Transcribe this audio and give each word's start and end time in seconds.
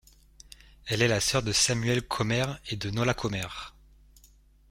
Elle 0.87 1.03
est 1.03 1.07
la 1.07 1.19
sœur 1.19 1.43
de 1.43 1.51
Samuel 1.51 2.01
Comer 2.01 2.45
et 2.69 2.75
de 2.75 2.89
Nola 2.89 3.13
Comer. 3.13 3.45